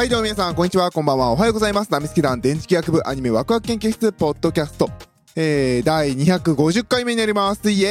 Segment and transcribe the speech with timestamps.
[0.00, 1.92] はい、どうも皆さん、こんにちは、こんばんは、おはようございます。
[1.92, 4.88] ナミスケ団電磁気学部アニメワクワク研究室ポッドキャスト。
[5.36, 7.70] えー、第250回目になります。
[7.70, 7.88] イエ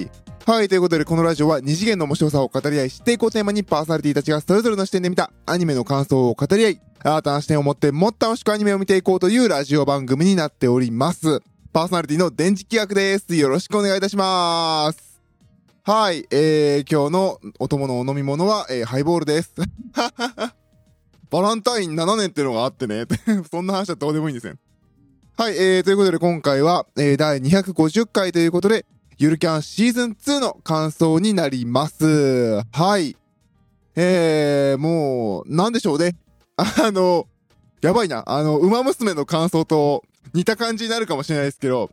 [0.00, 0.10] ーイ
[0.46, 11.42] はい、ということで、このラジオは二次元の面白さを語り合い、知っていこうテーマにパーソナリティたちがそれぞれの視点で見たアニメの感想を語り合い、新たな視点を持ってもっと楽しくアニメを見ていこうというラジオ番組になっております。
[11.74, 13.36] パーソナリティの電磁気学です。
[13.36, 15.20] よろしくお願いいたします。
[15.82, 19.52] はい、えー、今日のお供のお飲み物は、えー、ハイボールです。
[21.34, 23.06] バランタイン7年っていうのがあってね。
[23.50, 24.54] そんな話はどうでもいいんですね。
[25.36, 28.86] はい、えー、ということで今回は、えー、第250回ということで、
[29.18, 32.62] ゆるキャンシーズン2の感想になります。
[32.70, 33.16] はい。
[33.96, 36.16] えー、もう、なんでしょうね。
[36.56, 37.26] あの、
[37.80, 38.22] やばいな。
[38.28, 41.90] あの、馬娘の感想と似た感じになるかもしれないですけど、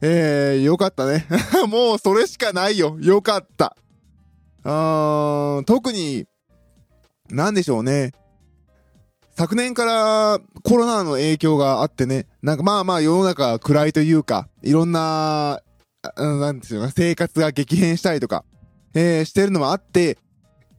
[0.00, 1.26] えー、よかったね。
[1.68, 2.96] もうそれしかないよ。
[3.02, 3.76] よかった。
[4.64, 6.24] あーん、特に、
[7.28, 8.12] なんでしょうね。
[9.38, 15.62] 昨年からコロナの影響があってね、なんかまあまあ世の中暗いというか、いろんな、
[16.02, 18.44] あなんていうのか、生活が激変したりとか、
[18.94, 20.18] えー、してるのもあって、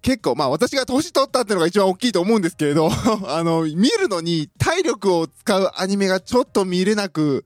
[0.02, 2.90] 結構まあ私が年取ったってのが一番大きいと思うんですけれど、
[3.28, 7.46] あの、見るのに体力を使うアニメがちょっと見れなく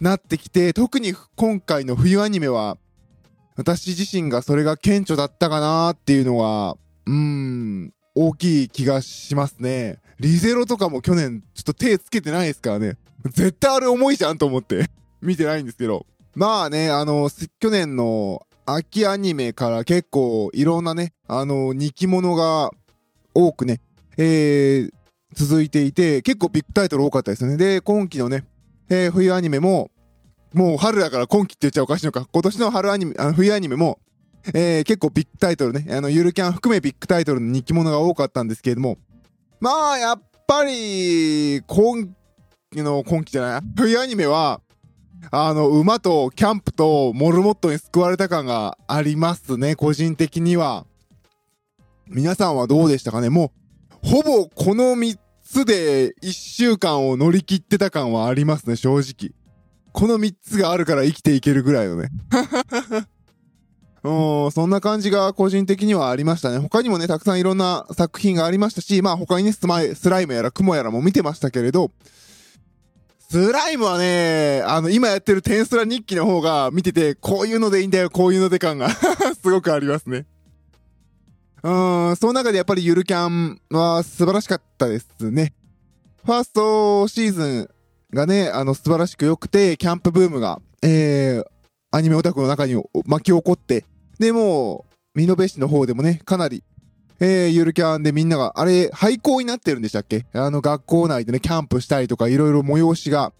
[0.00, 2.78] なってきて、特に今回の冬アニメは、
[3.56, 9.98] 私自身がそれが顕著だったかなっていうのは、うーん、大きい気がしますね。
[10.18, 12.96] リゼロとかも去年ちょっと手つけてないですからね。
[13.26, 14.88] 絶対あれ重いじゃんと思って
[15.20, 16.06] 見てないんですけど。
[16.34, 22.70] まあね、あの、去年の秋アニメから結構いろんなね、あの、人気者が
[23.34, 23.82] 多くね、
[24.16, 24.90] えー、
[25.34, 27.58] 続いていて、結構ビッグタイトル多かったですよね。
[27.58, 28.44] で、今期のね、
[28.88, 29.90] えー、冬アニメも、
[30.54, 32.26] もう春だから今期って言っちゃおかしいのか。
[32.32, 33.98] 今年の春アニメ、あの冬アニメも、
[34.54, 38.98] えー、結構ビッグタイトルね、あの、ゆるキャン含めビッグタイトルの人気者が多かったんですけれども、
[39.60, 42.14] まあ、やっぱり、今
[42.72, 44.60] 期の、今期じゃない、冬アニメは、
[45.30, 50.86] あの、馬とキャンプとモルモットに救われた感がありますね、個人的には。
[52.08, 53.30] 皆さんはどうでしたかね？
[53.30, 53.52] も
[54.04, 59.34] う、ほぼこの3つで1週間を乗り切ってた感はありますね、正直。
[59.92, 62.10] この3つがあるから生きていけるぐらいのね。
[64.06, 66.58] うん、そんな感じが個人的にはありましたね。
[66.58, 71.90] 他にもね、たくさんいろんな作品がありましたし、まあ他にね、スマイスライムやらクモやらも見てましたけれど、
[73.28, 78.90] スライムはね、あの、今やってるテンスラ日記の方が見てて、こういうのでいいんだよ、こういうので感が
[79.42, 80.24] すごくありますね。
[81.64, 81.68] う
[82.12, 85.52] ん、その中でやっぱりゆるキャンは素晴らしかったですね。
[86.24, 87.68] ファーストシーズン
[88.14, 91.44] がね、あの、素晴らしく良くて、キャンプブームが、えー、
[91.90, 93.84] アニメオタクの中に巻き起こって、
[94.18, 96.62] で、もう、ミノベ市の方でもね、かなり、
[97.18, 100.26] えー、ゆるキャンでみんなが、あれ、廃校になってるんでしたっけ？
[100.34, 103.32] あの、学校内でね、キャンプしたりとか、いろいろ催しが、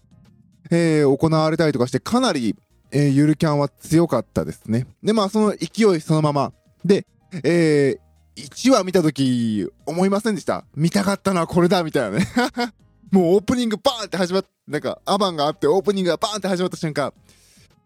[0.71, 2.55] えー、行われたりとかして、かなり、
[2.91, 4.87] えー、ゆるキャンは強かったですね。
[5.03, 6.53] で、まあ、その勢いそのまま。
[6.83, 7.05] で、
[7.43, 10.65] えー、1話見たとき、思いませんでした？
[10.75, 12.27] 見たかったのはこれだみたいなね。
[13.11, 17.13] もうオープニングバーンって始まっ、なんか、アバンがあって、オープニングがバーンって始まった瞬間、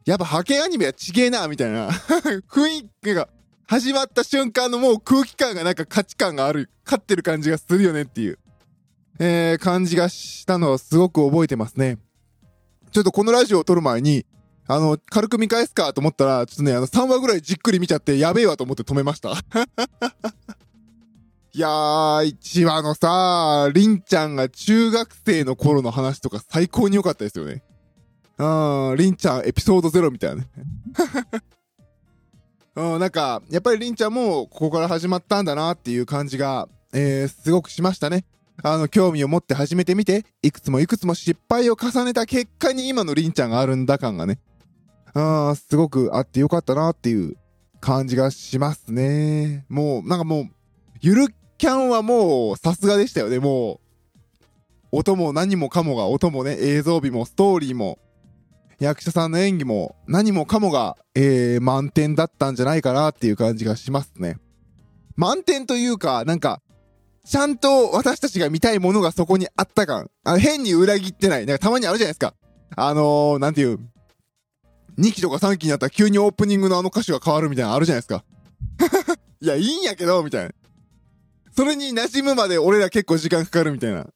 [0.06, 1.89] やっぱ派遣アニメはちげえな、みたいな。
[2.50, 3.29] 雰囲気が
[3.67, 8.40] 始まった瞬間のもう空気感がなんか価値観がある、勝ってる感じがするよねっていう、
[9.19, 12.00] えー、感じがしたのをすごく覚えてますね。
[12.91, 14.25] ちょっとこのラジオを撮る前に、
[14.67, 19.31] あの、軽く見返すかと思ったら、ちょっとね、あの、3話ぐらいじっくり見ちゃって、やべえわと思って止めました。
[21.53, 27.63] いやー、1話のさ、りんちゃんが中学生の頃の話とか最高に良かったですよね。
[28.37, 30.47] うん、りんちゃんエピソードゼロみたいなね。
[32.75, 38.25] うん、なんか、やっぱりりんちゃんもここから始まったんだなっていう感じが、えー、すごくしましたね。
[38.63, 44.39] あの、興味を持って始めてみて、いくつもいくつも失敗を重ねた結果に今のりんちゃんがあるんだ感がね。
[45.13, 47.35] あーすごくあってよかったなっていう
[47.81, 49.65] 感じがしますね。
[49.67, 50.45] もう、なんかもう、
[51.01, 51.27] ゆる
[51.57, 53.81] キャンはもうさすがでしたよね、も
[54.93, 54.97] う。
[54.99, 57.99] 音も何もかもが、音もね、映像美もストーリーも、
[58.81, 64.37] 役者さんの演技も何もかもが、えー、満点だったんじゃないかなっていう感じがしますね。
[65.16, 66.63] 満点というか、なんか、
[67.23, 70.09] ちゃんと私たちが見たいものがそこにあった感。
[70.23, 71.45] あ変に裏切ってない。
[71.45, 72.33] なんかたまにあるじゃないですか。
[72.75, 73.78] あのー、なんていう、
[74.97, 78.23] 2期とか3期になったら急にオープニングのあの歌詞が変わるみたいなのあるじゃないですか。
[79.41, 80.51] いや、いいんやけど、みたいな。
[81.55, 84.07] それに馴染むまで俺ら結構時間かかるみたいな。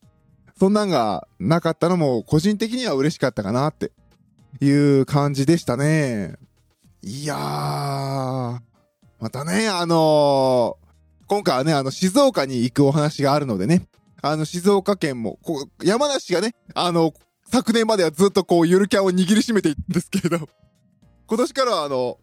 [0.57, 3.91] そんなんがなかったのも個人的には嬉しかったかなって
[4.62, 6.36] いう感じでしたね。
[7.02, 7.38] いやー、
[9.19, 10.86] またね、あのー、
[11.28, 13.88] 今回はね、あの、静岡に行くお話があるのでね、
[14.22, 17.13] あの、静岡県も、こう、山梨がね、あの、
[17.52, 20.48] 昨年まではずっとこう、ゆるキャンを握りしめていたんですけれど、
[21.28, 22.18] 今年からはあの、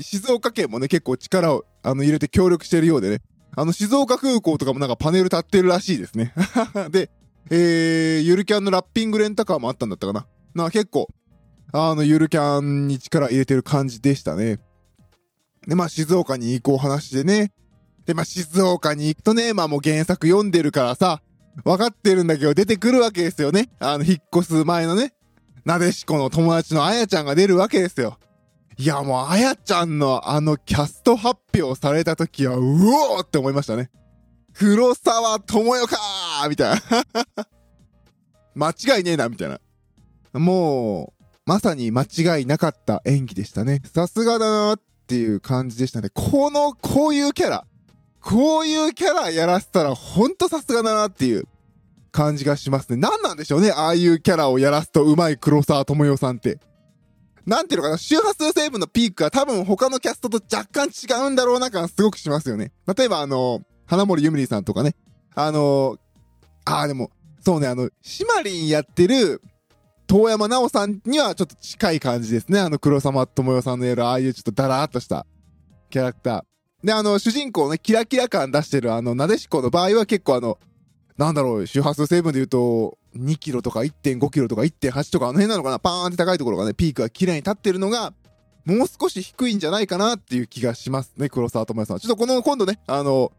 [0.00, 3.20] 静岡県もね、結構力を、あの、入れて協力してるようでね、
[3.56, 6.32] あの、静岡空港とかもなんかパネル立ってるらしいですね。
[6.90, 7.10] で、
[7.50, 10.26] えー、ゆるキャンのラッピングレンタカーもあったんだったかな。
[10.54, 11.08] な、結構、
[11.76, 14.60] あの、ゆるキャンに力入れてる感じでしたね。
[15.66, 17.52] で、まあ、静岡に行こう話でね。
[18.06, 21.20] で、まあ、静岡に行くとね、まあもう原作読んでるからさ、
[21.64, 23.70] 分かってるんだけど出てくるわけですよね。
[23.80, 25.14] あの、引っ越す前のね、
[25.64, 28.18] なでしこの友達のあやちゃんが出るわけですよ。
[28.76, 33.90] いや、もう、あやちゃんのあのキャスト発表された時は、うおーって思いましたね。
[34.52, 36.82] 黒沢智代かーみたいな。
[38.72, 39.58] 間違いねえな、みたいな。
[40.38, 41.13] もう、
[41.46, 43.82] まさに間違いなかった演技でしたね。
[43.84, 46.08] さすがだなっていう感じでしたね。
[46.14, 47.66] この、こういうキャラ、
[48.20, 51.46] こういうキャラやらせたらほんとさすがだなっていう
[52.12, 52.96] 感じがしますね。
[52.96, 56.58] 何なんでしょうね、ああいうキャラをやらすとうまい黒沢智代さんって。
[57.44, 62.72] なんていうのかな、周波数成分のピークは多分他のキャストと若干違うんだろうな感すごくしますよね。
[62.96, 64.94] 例えばあの、花森ゆみりさんとかね。
[65.34, 65.98] あの、
[66.64, 67.10] ああでも、
[67.44, 69.42] そうね、あの、シマリンやってる、
[70.06, 72.60] 遠山奈緒さんにはちょっと近い感じですね。
[72.60, 75.26] あの黒様智代さんのやる、ああいうちょっとダラーっとした
[75.90, 76.86] キャラクター。
[76.86, 80.58] で、あの、主人公ね、キラキラ感出してるあの、なでしこの場合は結構あの、
[81.16, 88.12] なんだろう、周波数成分で言うと、2キロとか1.5キロとか1.8とかあの辺なのかなパーンって高いところがね、ピークが綺麗に立ってるのが、
[88.64, 91.98] もう少し低いんじゃないかなっていう気がしますね、黒沢智也さん。
[91.98, 93.32] ちょっとこの、今度ね、あの、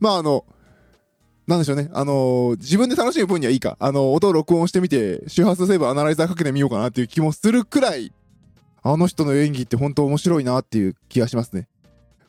[0.00, 0.44] まあ、あの、
[1.48, 1.88] なんでしょうね。
[1.94, 3.78] あの自分で楽しむ分にはいいか。
[3.80, 8.12] あの音を録音してみて、周波数成分アナライザーかけてみようかなっていう気もするくらい、
[8.82, 11.66] あの人の演技って本当面白いなっていう気がしますね。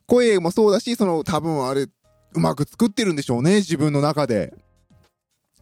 [0.07, 4.53] 声もそうだし、その多分あれ、うまく作ってるんでしょうね、自分の中で。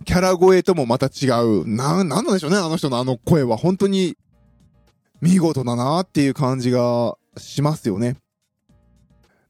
[0.06, 1.68] キャラ声ともまた違う。
[1.68, 3.58] な、なんなんでしょうね、あの人のあの声は。
[3.58, 4.16] 本当に、
[5.20, 8.18] 見事だなっていう感じがしますよね。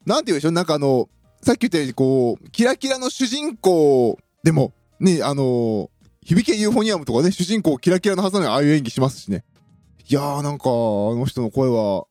[0.06, 1.10] なんて言うんでしょうなんかあの、
[1.48, 5.90] さっき言ったようにこう、キラキラの主人公でも、ね、あの、
[6.22, 9.46] 響けユーフォニアムとかね、主人公キラキラのはずなのにああいう演技しますしね。
[10.10, 10.70] いやーなんか、あ
[11.16, 12.04] の人の声は、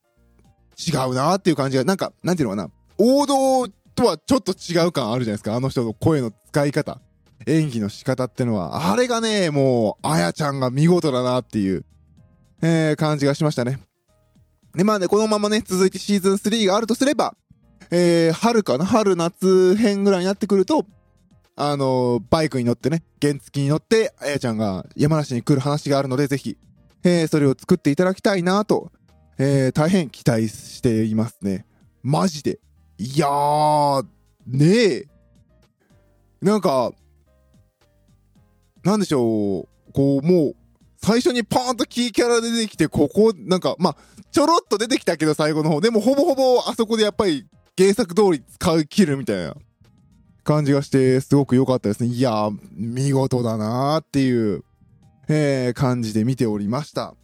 [0.79, 2.71] 違うなーっていう感じが、なんか、なんていうのかな。
[2.97, 5.55] 王道とはちょっと違う感あるじゃないですか。
[5.55, 7.03] あの人の声の使い方。
[7.47, 11.85] 演技の仕方ってのは、あれがね、もう、あやちゃんが見事だなっていう、
[12.63, 13.81] えー、感じがしましたね。
[14.75, 17.37] で、まあね、このままね、続いてシーズン3があるとすれば、
[17.91, 18.85] えー、春かな？
[18.85, 20.87] 春夏編ぐらいになってくると、
[21.55, 26.57] あのー、バイクに乗ってね、原付に乗って、あやちゃんが山梨に来る話があるので、ぜひ、
[27.05, 28.91] えー、それを作っていただきたいなと、
[29.39, 31.67] えー、大変期待していますね。
[32.03, 32.59] マジで。
[32.99, 34.07] いやー、
[34.47, 35.09] ねえ。
[36.41, 36.93] なんか、
[38.85, 40.57] なんでしょう、こう、もう、
[40.99, 43.97] 最初にパーンとキーキャラ出てきて、ここ、なんか、まあ、
[44.31, 45.81] ちょろっと出てきたけど、最後の方。
[45.81, 47.47] でも、ほぼほぼ、あそこでやっぱり、
[47.79, 49.55] 原作通り使い切るみたいな
[50.45, 52.09] 感じがして、すごく良かったですね。
[52.09, 54.65] いやー、見事だなーっていう、
[55.29, 57.15] えー、感じで見ておりました。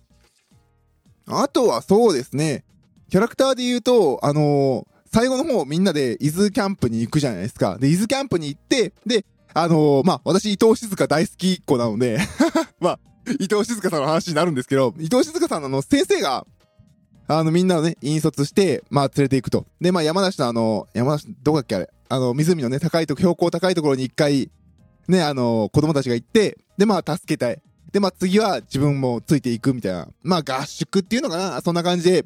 [1.27, 2.65] あとはそうですね、
[3.09, 7.79] キャラクターで言うと、あのー、最後の方みんなで伊豆キャンプに行くじゃないですか。
[7.79, 12.19] で、伊豆キャンプに行って、で、あのー、まあ、私伊藤静香大好きっ子なので
[12.81, 12.99] まあ、
[13.39, 16.47] 伊藤静香さんの話になるんですけど、伊藤静香さんのあの、先生が、
[17.29, 19.67] あの、みんなをね、引率して、まあ、連れて行くと。
[19.81, 21.89] で、まあ、山梨のあの、山梨、どこだっけあれ？
[22.09, 24.51] あの、湖のね、高いとこ、標高高いところに一回、
[25.09, 27.63] ね、あの、子供たちが行って、で、まあ、助けたい。
[27.93, 30.09] で、まあ、次は自分もついていくみたいな。
[30.23, 31.61] まあ、合宿っていうのかな？
[31.61, 32.25] そんな感じで、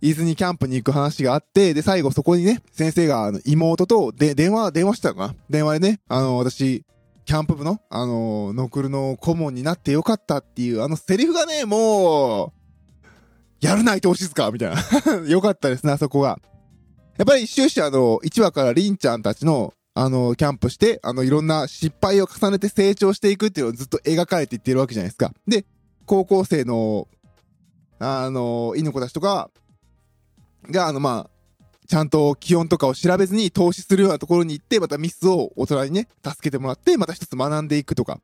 [0.00, 5.34] 伊豆にキャンプに行く話があって、で、最後そこにね、先生が、あの、妹と、で、電話、電話したのかな？
[5.48, 6.84] 電話でね、あの、私、
[7.24, 12.52] キャンプ部の、あの、ノクルの顧問になってよかったっていう、あのセリフがね、もう、
[13.62, 15.14] やるないとしずかみたいな。
[15.30, 16.40] よかったですね、あそこが。
[17.16, 25.32] やっぱり終始あの、1話からりんちゃんたちの、あの、キャンプして、あの、いろんな失敗を重ねて成長していくっていうのをずっと描かれていってるわけじゃないですか。
[25.46, 25.64] で、
[26.06, 27.06] 高校生の、
[28.00, 29.48] あの、犬子たちとか、
[30.68, 31.30] が、あの、まあ、
[31.86, 38.18] ちゃんと気温とかを調べずに投資するようなところに行って、またミスを大人にね、助けてもらって、また一つ学んでいくとか。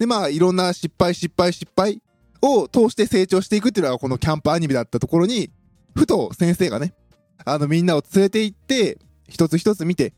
[0.00, 2.02] で、まあ、いろんな失敗、失敗、失敗
[2.42, 5.50] を通して成長していくっていうのがこのキャンプアニメだったところに、
[5.94, 6.94] ふと先生がね、
[7.44, 10.12] あの、みんなを連れて行って、一つ一つ見て、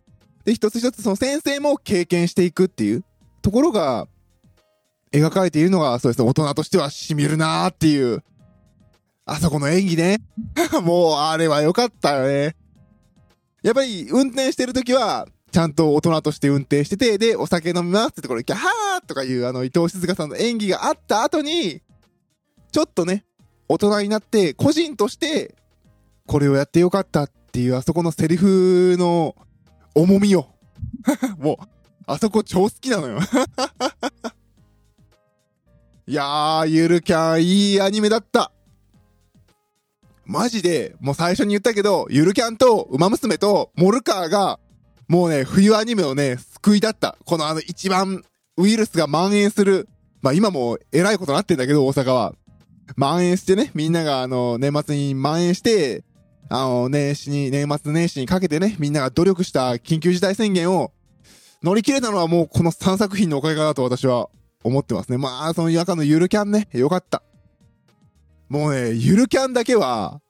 [0.45, 3.05] で、一つ一つその先生も経験していくっていう
[3.43, 4.09] ところが、
[5.13, 8.25] 描かれているのが、そうですね、大人としては染みるなーっていう
[9.27, 10.19] あそこの演技ね。
[10.83, 12.57] もう、あれは良かったよね。
[13.63, 21.81] やっぱり、運転してるときは、ちゃんと大人として運転してて、で、お酒飲みますってところに、はとかいうあの伊藤静香さんの演技があった後に、
[22.75, 23.25] ちょっとね、
[23.69, 25.55] 大人になって個人として
[26.27, 29.37] これをやってよかったっていうあそこのセリフの
[29.95, 30.49] 重みよ。
[31.39, 31.67] もう、
[32.05, 33.21] あそこ超好きなのよ。
[36.09, 38.51] いやー、ゆるキャンいいアニメだった。
[40.25, 44.59] マジで、もう最初に言ったけど、ゆるキャンと、ウマ娘と、モルカーが、
[45.07, 47.17] もうね、冬アニメのね、救いだった。
[47.25, 48.25] このあの一番、
[48.57, 49.89] ウイルスが蔓延する。
[50.23, 52.35] まあ今も偉いことなってんだけど、大阪は。
[52.97, 56.05] 蔓延してね、みんながあの、年末に蔓延して、
[56.49, 60.93] あの、年始に、年末年始にかけてね、みんなが努力した緊急事態宣言を
[61.63, 64.29] 乗り切れたのはもうこの3作品のおかげかなと私は
[64.63, 65.19] 思ってますね。
[65.19, 67.23] まあ、その夜間のゆるキャンね、よかった。
[68.49, 70.21] もうね、ゆるキャンだけは、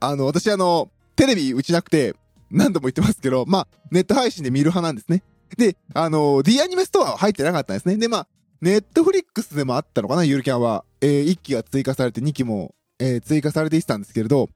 [0.00, 2.14] あの、私あの、テレビ打ちなくて、
[2.50, 5.22] 何度も言ってますけど、まあ、ネット配信で見る派なんですね。
[5.56, 7.96] で、あの、D アニメストアは入ってなかったんですね。
[7.96, 8.28] で、まあ、
[8.60, 10.84] ネットフリックスでもあったのかな、ゆるキャンは。
[11.04, 14.48] えー、1期が追加されて2期も、えー、追加されていってたんですけれど、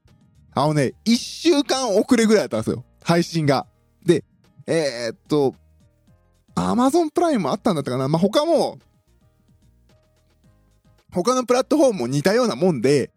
[0.55, 2.87] あのね、1週間遅れぐらいだったんですよ。
[3.05, 3.67] 配信が。
[4.07, 4.25] で、
[4.67, 5.55] えー、っと、
[6.55, 8.09] アマゾンプライムもあったんだったかな。
[8.09, 8.79] まあ、他も、
[11.13, 13.11] 他のプラットフォームも似たようなもんで、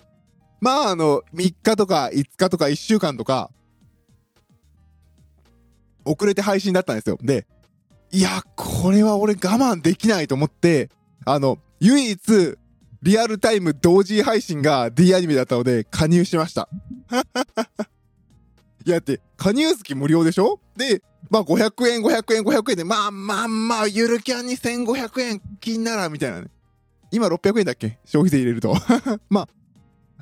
[0.59, 3.49] まあ、あの、3日とか5日とか1週間とか、
[6.03, 7.17] 遅れて配信だったんですよ。
[7.21, 7.47] で、
[8.11, 10.89] いや、これは俺我慢できないと思って、
[11.23, 12.57] あの、唯一、
[13.01, 16.69] リアルタイム同時配信が D アニメだったので加入しました。
[18.85, 20.59] いや、って、加入月無料でしょ？
[20.75, 26.47] で、まあ500円、500円、500円で、まあまあまあ、ゆるキャンに1500円金なら、みたいなね。
[27.11, 27.99] 今600円だっけ？
[28.05, 28.75] 消費税入れると。
[29.29, 29.41] ま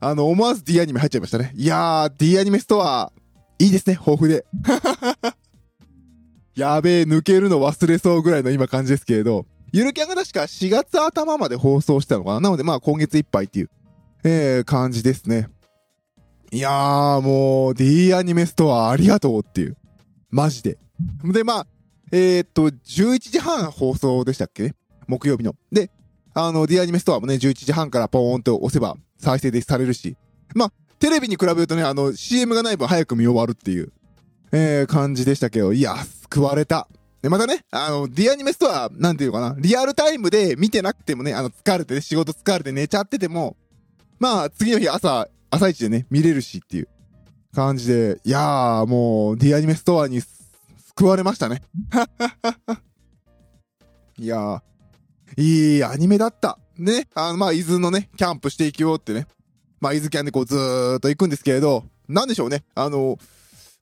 [0.01, 1.53] あ、あの、思わず D アニメ入っちゃいましたね。
[1.55, 3.11] いやー、D アニメストア、
[3.59, 4.45] いいですね、豊富で。
[6.55, 13.69] やべえ、抜けるの忘れそうぐらいの今感じですけれど、ゆるキャンが確か4月頭まで放送したのかななのでまあ今月いっぱいっていう、
[14.23, 15.49] えー、感じですね。
[16.51, 19.77] いやーもう D アニメストアありがとうっていう。
[20.31, 20.77] マジで。
[21.23, 21.67] でまあ、
[22.11, 24.63] えー、っと、11時半放送でしたっけ？
[24.63, 24.75] ね
[25.07, 25.55] 木曜日の。
[25.71, 25.91] で、
[26.33, 30.17] あの D アニメストアもね、11時半からポーンと押せば再生でされるし。
[30.55, 33.91] まあ、テレビに比べるとね、あの CM がない分早く見終わるっていう、
[34.51, 36.87] えー、感じでしたけど、いや、救われた。
[37.21, 43.57] で、またね、あの、 dアニメストア、なんていうかな、リアルタイムで見てなくてもね、あの、疲れてね、仕事疲れて寝ちゃってても、
[44.19, 46.87] まあ、次の日朝、朝一でね、見れるしっていう
[47.53, 51.61] 感じで、いやー、もう、 dアニメストアに救われましたね。
[54.17, 54.61] いやー、
[55.37, 56.57] いいアニメだった。
[56.77, 59.27] ね、あの、まあ、伊豆のね、キャンプしていきようってね。
[59.81, 62.63] まあ、伊豆キャンでこうずーっと行くんですけれど、なんでしょうね。
[62.75, 63.17] あの、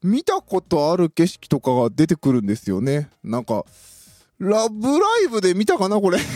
[0.03, 3.09] 見たことある景色とかが出てくるんですよね。
[3.23, 3.65] なんか、
[4.39, 6.19] ラブライブで見たかなこれ。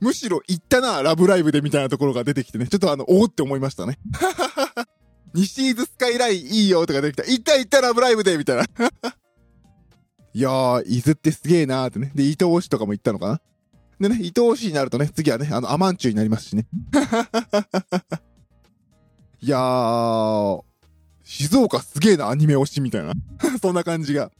[0.00, 2.68] むしろ行ったな、ラブライブでみたいなところが出てきてね。
[2.68, 3.98] ちょっとあの、おおって思いましたね。
[5.34, 7.30] 西伊豆スカイラインいいよとか出てきた。
[7.30, 8.64] 行った行ったラブライブでみたいな。
[10.32, 12.12] いやー、伊豆ってすげえなーってね。
[12.14, 13.40] で、伊東市とかも行ったのかな
[14.00, 16.66] でね、伊東市になるとね、次はね、あの、アマンチュになりますしね。
[19.42, 20.62] いやー、
[21.30, 23.12] 静岡すげえな、アニメ推しみたいな
[23.62, 24.32] そんな感じが、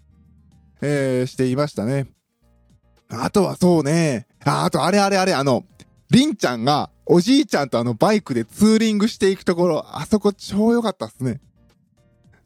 [0.81, 2.09] えー、していましたね。
[3.09, 4.27] あとはそうね。
[4.45, 5.65] あ、あとあれあれあれ、あの、
[6.11, 11.41] りんちゃんが、おじいちゃんとあのバイクでツーリングしていくところ、あそこ超良かったっすね。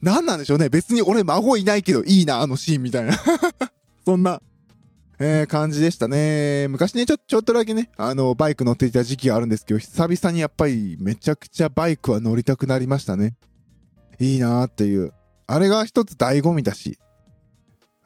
[0.02, 0.68] なんなんでしょうね。
[0.68, 3.14] 別に俺孫いないけどいいな、あのシーンみたいな
[4.04, 4.42] そんな、
[5.18, 6.68] えー、感じでしたね。
[6.68, 13.36] 昔ね、ちょ、ちょっとだけね、あの、バイク乗っていた時期があるんですけど、久々にやっぱりめちゃくちゃバイクは乗りたくなりましたね。
[14.18, 15.12] いいなーっていう。
[15.46, 16.98] あれが一つ醍醐味だし。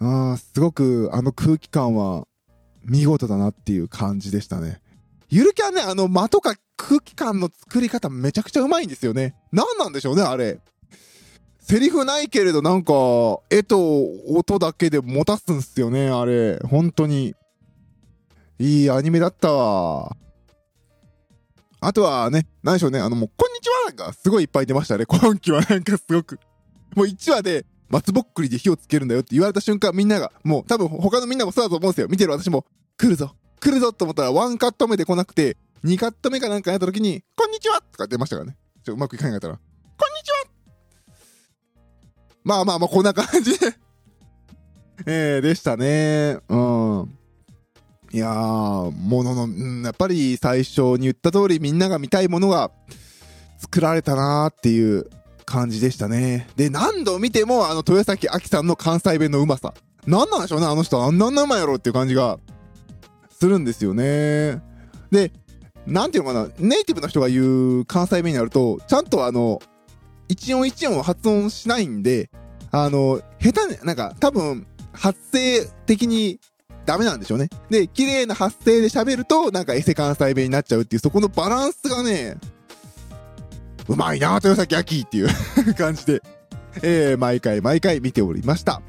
[0.00, 2.26] ああ、すごくあの空気感は
[2.84, 4.80] 見事だなっていう感じでしたね。
[5.28, 9.34] ゆるキャンね、あの間とか空気感の作り方めちゃくちゃうまいんですよね。
[9.52, 10.60] 何なんでしょうね、あれ。
[11.60, 12.92] セリフないけれどなんか、
[13.50, 16.58] 絵と音だけで持たすんすよね、あれ。
[16.60, 17.34] 本当に。
[18.58, 20.16] いいアニメだったわ。
[21.80, 23.68] あとはね、何でしょうね、あのもう、こんにち
[23.98, 25.06] はがすごいいっぱい出ましたね。
[25.08, 26.40] 今期はなんかすごく。
[26.94, 32.08] もう1話で、松ぼっくりで火をつけるんだよって言われた瞬間、みんなが、もう多分他のみんなもそうだと思うんですよ。
[32.08, 32.66] 見てる私も、
[32.96, 38.56] 来るぞ来るぞと思ったら、ワンカット目で来なくて、2カット目かなんかやった時に、こんにちはとか出ましたからね。
[38.84, 41.14] ちょっと、うまくいかなかったら、こんにちは
[42.44, 43.74] まあまあまあ、こんな感じで
[45.06, 46.38] えー、でしたね。
[46.48, 47.17] うん。
[48.10, 52.70] いやー、ものの、うん、やっぱり最初に言った通りみんなが見たいものが
[53.58, 55.10] 作られたなーっていう
[55.44, 56.46] 感じでしたね。
[56.56, 59.74] で、何度見てもあの豊崎亜紀さんの関西弁のうまさ。
[60.06, 61.02] 何なんでしょうね、あの人。
[61.02, 62.38] あんなうまいやろっていう感じが
[63.30, 64.62] するんですよね。
[65.10, 65.32] で、
[65.86, 69.60] なんていうのかな、ネイティブの人が言う関西弁になると、ちゃんとあの、
[70.28, 72.30] 一音一音発音しないんで、
[72.70, 76.40] あの、下手ね、なんか多分、発声的に
[76.88, 77.50] ダメなんでしょうね。
[77.68, 82.38] で、綺麗な発声で喋ると、なんかエセ関西弁になっちゃうっていう、そこのバランスがね、
[83.88, 85.28] うまいな豊崎秋っていう
[85.76, 86.22] 感じで、
[86.80, 88.80] えー、毎回毎回見ておりました。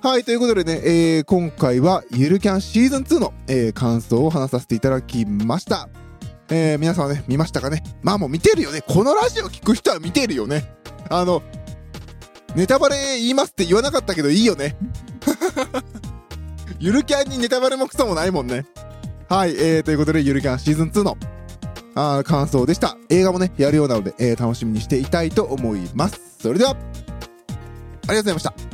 [0.00, 5.88] はい、ということでね、えー、今回はゆるキャンシーズン2の、えー、感想を話させていただきました。
[6.50, 7.82] えー、皆さんはね、見ましたかね？
[8.02, 8.82] まあもう見てるよね。
[8.82, 10.72] このラジオ聞く人は見てるよね。
[11.08, 11.42] あの、
[12.54, 14.76] ネタバレ言いますって言わなかったけどいいよね。
[16.80, 18.64] ゆるキャンにネタバレもクソもないもんね。
[19.28, 21.16] はい、えー、ということで、ゆるキャンシーズン2の
[21.94, 22.96] あ感想でした。
[23.08, 26.20] 映画もね、やるようなので、えー、楽しみにしていたいと思います。
[26.40, 26.86] それでは、ありが
[28.06, 28.67] とうございました。